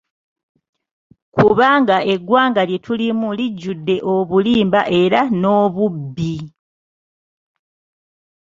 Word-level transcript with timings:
Kubanga 1.35 1.97
eggwanga 2.13 2.61
lye 2.69 2.77
tulimu 2.85 3.27
lijjudde 3.37 3.95
obulimba 4.15 4.81
era 5.01 5.19
n'obubbi. 5.39 6.35